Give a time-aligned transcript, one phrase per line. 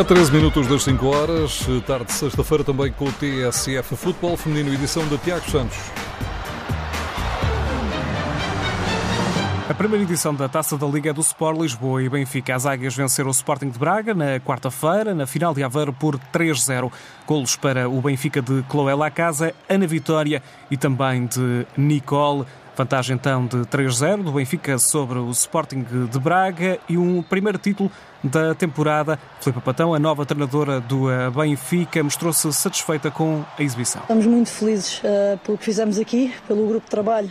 [0.00, 4.72] A 13 minutos das 5 horas, tarde de sexta-feira, também com o TSF Futebol Feminino,
[4.72, 5.76] edição de Tiago Santos.
[9.68, 12.54] A primeira edição da Taça da Liga é do Sport Lisboa e Benfica.
[12.54, 16.90] As Águias venceram o Sporting de Braga na quarta-feira, na final de Aveiro, por 3-0.
[17.26, 22.46] Golos para o Benfica de Chloé Lacasa, Ana Vitória e também de Nicole.
[22.80, 27.92] Vantagem então de 3-0 do Benfica sobre o Sporting de Braga e um primeiro título
[28.24, 29.18] da temporada.
[29.38, 34.00] Filipe Patão, a nova treinadora do eh, Benfica, mostrou-se satisfeita com a exibição.
[34.00, 37.30] Estamos muito felizes uh, pelo que fizemos aqui, pelo grupo de trabalho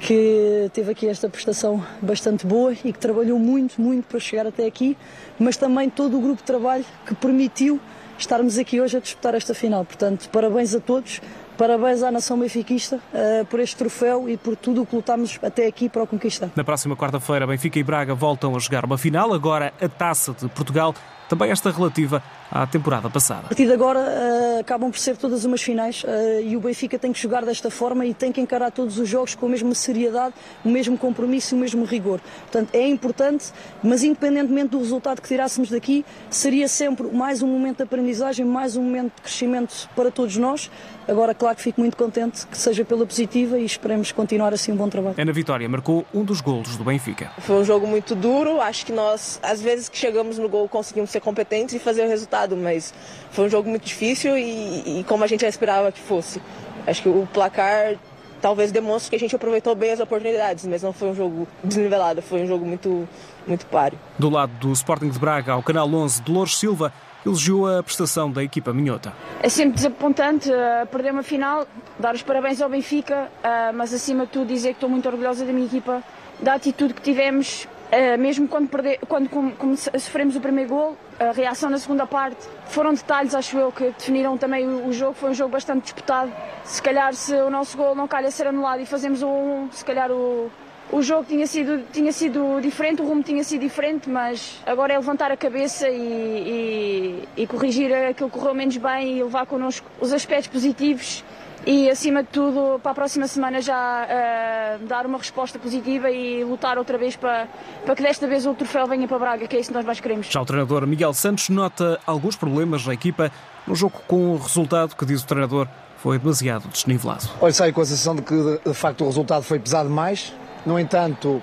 [0.00, 4.66] que teve aqui esta prestação bastante boa e que trabalhou muito, muito para chegar até
[4.66, 4.98] aqui,
[5.38, 7.80] mas também todo o grupo de trabalho que permitiu
[8.18, 9.84] estarmos aqui hoje a disputar esta final.
[9.84, 11.20] Portanto, parabéns a todos.
[11.56, 15.66] Parabéns à nação benfiquista uh, por este troféu e por tudo o que lutámos até
[15.66, 16.50] aqui para o conquistar.
[16.56, 20.48] Na próxima quarta-feira, Benfica e Braga voltam a jogar uma final, agora a Taça de
[20.48, 20.94] Portugal,
[21.28, 23.40] também esta relativa à temporada passada.
[23.40, 26.98] A partir de agora uh, acabam por ser todas umas finais uh, e o Benfica
[26.98, 29.74] tem que jogar desta forma e tem que encarar todos os jogos com a mesma
[29.74, 32.20] seriedade, o mesmo compromisso e o mesmo rigor.
[32.42, 37.78] Portanto, é importante, mas independentemente do resultado que tirássemos daqui, seria sempre mais um momento
[37.78, 40.70] de aprendizagem, mais um momento de crescimento para todos nós.
[41.06, 44.76] Agora, claro que fico muito contente que seja pela positiva e esperemos continuar assim um
[44.76, 45.16] bom trabalho.
[45.18, 47.30] Ana Vitória marcou um dos golos do Benfica.
[47.40, 51.10] Foi um jogo muito duro, acho que nós, às vezes que chegamos no gol, conseguimos
[51.14, 52.92] ser competentes e fazer o resultado mas
[53.30, 56.40] foi um jogo muito difícil e, e como a gente já esperava que fosse.
[56.86, 57.96] Acho que o placar
[58.40, 62.20] talvez demonstre que a gente aproveitou bem as oportunidades, mas não foi um jogo desnivelado,
[62.20, 63.08] foi um jogo muito,
[63.46, 63.98] muito páreo.
[64.18, 66.92] Do lado do Sporting de Braga, ao Canal 11, Dolores Silva
[67.24, 69.14] elogiou a prestação da equipa minhota.
[69.42, 71.66] É sempre desapontante uh, perder uma final,
[71.98, 75.46] dar os parabéns ao Benfica, uh, mas acima de tudo dizer que estou muito orgulhosa
[75.46, 76.02] da minha equipa,
[76.40, 80.96] da atitude que tivemos, Uh, mesmo quando, perder, quando com, com, sofremos o primeiro gol,
[81.18, 85.14] a reação na segunda parte foram detalhes, acho eu, que definiram também o, jogo.
[85.14, 86.32] Foi um jogo bastante disputado.
[86.64, 89.84] Se calhar, se o nosso gol não calha ser anulado e fazemos o 1, se
[89.84, 90.50] calhar o,
[90.90, 94.98] o jogo tinha sido, tinha sido diferente, o rumo tinha sido diferente, mas agora é
[94.98, 99.86] levantar a cabeça e, e, e corrigir aquilo que correu menos bem e levar connosco
[100.00, 101.24] os aspectos positivos
[101.66, 106.44] e acima de tudo para a próxima semana já uh, dar uma resposta positiva e
[106.44, 107.48] lutar outra vez para,
[107.84, 110.00] para que desta vez o troféu venha para Braga, que é isso que nós mais
[110.00, 110.26] queremos.
[110.26, 113.30] Já o treinador Miguel Santos nota alguns problemas na equipa
[113.66, 115.66] no jogo com o resultado que diz o treinador
[115.98, 117.30] foi demasiado desnivelado.
[117.40, 120.34] Olha, saio com a sensação de que de facto o resultado foi pesado demais.
[120.66, 121.40] No entanto,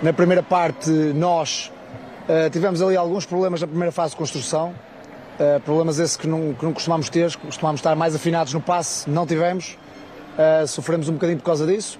[0.00, 1.70] na primeira parte nós
[2.28, 4.74] uh, tivemos ali alguns problemas na primeira fase de construção
[5.40, 9.08] Uh, problemas esses que não, que não costumamos ter, costumamos estar mais afinados no passe,
[9.08, 9.78] não tivemos,
[10.36, 11.98] uh, sofremos um bocadinho por causa disso.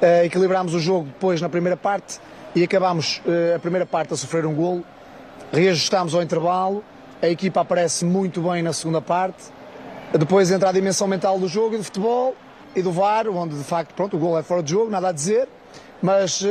[0.00, 2.20] Uh, equilibrámos o jogo depois na primeira parte
[2.54, 3.20] e acabámos
[3.52, 4.84] a primeira parte a sofrer um golo.
[5.52, 6.84] Reajustámos ao intervalo,
[7.20, 9.42] a equipa aparece muito bem na segunda parte.
[10.16, 12.36] Depois entra a dimensão mental do jogo e do futebol
[12.76, 15.12] e do VAR, onde de facto pronto, o golo é fora de jogo, nada a
[15.12, 15.48] dizer,
[16.00, 16.44] mas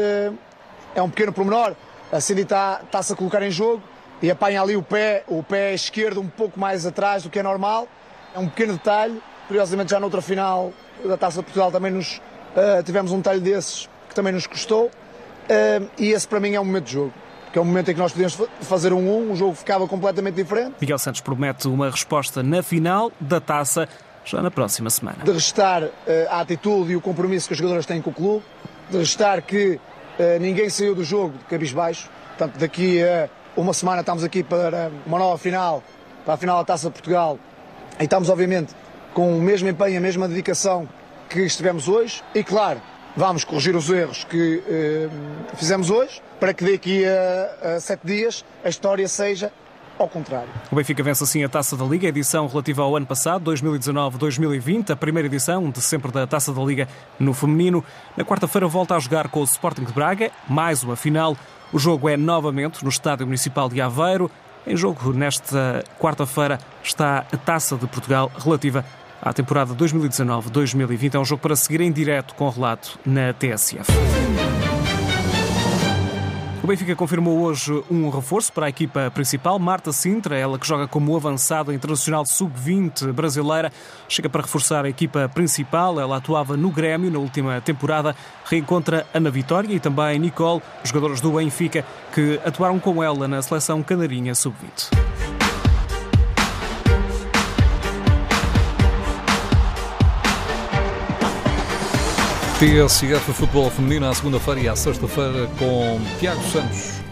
[0.94, 1.74] é um pequeno pormenor.
[2.12, 3.82] A Cindy está-se tá a colocar em jogo
[4.24, 7.44] e apanha ali o pé, o pé esquerdo um pouco mais atrás do que é
[7.44, 7.90] normal.
[8.34, 9.22] É um pequeno detalhe.
[9.50, 10.72] Curiosamente, já noutra final
[11.04, 12.22] da Taça de Portugal também nos,
[12.56, 14.86] uh, tivemos um detalhe desses que também nos custou.
[14.86, 17.14] Uh, e esse para mim é um momento de jogo.
[17.52, 19.86] Que é um momento em que nós podíamos fazer um 1, um, o jogo ficava
[19.90, 20.76] completamente diferente.
[20.80, 23.90] Miguel Santos promete uma resposta na final da taça
[24.24, 25.18] já na próxima semana.
[25.22, 25.92] De restar uh,
[26.30, 28.46] a atitude e o compromisso que os jogadores têm com o clube,
[28.90, 34.02] de restar que uh, ninguém saiu do jogo de cabisbaixo, portanto, daqui a uma semana
[34.02, 35.84] estamos aqui para uma nova final,
[36.26, 37.38] para a final da Taça de Portugal.
[38.00, 38.74] E estamos, obviamente,
[39.14, 40.88] com o mesmo empenho, a mesma dedicação
[41.30, 42.24] que estivemos hoje.
[42.34, 42.82] E, claro,
[43.16, 45.10] vamos corrigir os erros que eh,
[45.56, 49.52] fizemos hoje, para que daqui a, a sete dias a história seja
[49.98, 50.50] ao contrário.
[50.72, 54.96] O Benfica vence assim a Taça da Liga, edição relativa ao ano passado, 2019-2020, a
[54.96, 56.88] primeira edição de sempre da Taça da Liga
[57.20, 57.84] no feminino.
[58.18, 61.38] Na quarta-feira volta a jogar com o Sporting de Braga, mais uma final.
[61.74, 64.30] O jogo é novamente no Estádio Municipal de Aveiro.
[64.66, 68.86] Em jogo nesta quarta-feira está a Taça de Portugal relativa
[69.20, 71.16] à temporada 2019-2020.
[71.16, 73.92] É um jogo para seguir em direto com o relato na TSF.
[76.64, 80.88] O Benfica confirmou hoje um reforço para a equipa principal, Marta Sintra, ela que joga
[80.88, 83.70] como avançada internacional sub-20 brasileira,
[84.08, 86.00] chega para reforçar a equipa principal.
[86.00, 88.16] Ela atuava no Grêmio na última temporada,
[88.46, 93.84] reencontra Ana Vitória e também Nicole, jogadores do Benfica, que atuaram com ela na seleção
[93.84, 95.23] canarinha sub-20.
[102.64, 107.03] TSF Futebol Feminino à segunda-feira e à sexta-feira com Tiago Santos.